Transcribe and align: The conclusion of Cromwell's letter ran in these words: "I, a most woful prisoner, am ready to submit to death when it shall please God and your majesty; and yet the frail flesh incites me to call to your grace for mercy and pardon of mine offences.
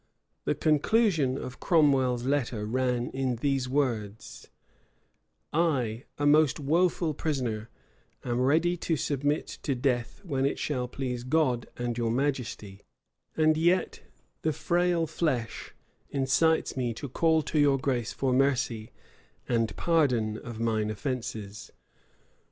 The 0.45 0.55
conclusion 0.55 1.37
of 1.37 1.59
Cromwell's 1.59 2.25
letter 2.25 2.65
ran 2.65 3.11
in 3.11 3.35
these 3.35 3.69
words: 3.69 4.49
"I, 5.53 6.05
a 6.17 6.25
most 6.25 6.59
woful 6.59 7.13
prisoner, 7.13 7.69
am 8.25 8.41
ready 8.41 8.75
to 8.77 8.95
submit 8.97 9.45
to 9.61 9.75
death 9.75 10.19
when 10.25 10.43
it 10.43 10.57
shall 10.57 10.87
please 10.87 11.23
God 11.23 11.67
and 11.77 11.99
your 11.99 12.09
majesty; 12.09 12.81
and 13.37 13.55
yet 13.55 13.99
the 14.41 14.53
frail 14.53 15.05
flesh 15.05 15.75
incites 16.09 16.75
me 16.75 16.95
to 16.95 17.07
call 17.07 17.43
to 17.43 17.59
your 17.59 17.77
grace 17.77 18.11
for 18.11 18.33
mercy 18.33 18.89
and 19.47 19.75
pardon 19.75 20.35
of 20.39 20.59
mine 20.59 20.89
offences. 20.89 21.71